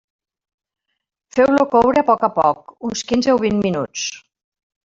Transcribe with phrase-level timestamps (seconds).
[1.35, 4.09] Feu-lo coure a poc a poc, uns quinze o vint minuts.